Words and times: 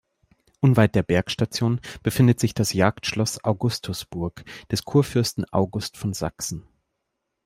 Unweit 0.61 0.95
der 0.95 1.03
Bergstation 1.03 1.79
befindet 2.01 2.39
sich 2.39 2.55
das 2.55 2.73
Jagdschloss 2.73 3.43
Augustusburg 3.43 4.43
des 4.71 4.83
Kurfürsten 4.83 5.45
August 5.53 5.95
von 5.95 6.13
Sachsen. 6.15 6.63